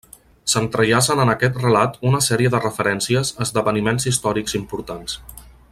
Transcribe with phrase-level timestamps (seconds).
[0.51, 5.21] S'entrellacen en aquest relat una sèrie de referències a esdeveniments històrics importants.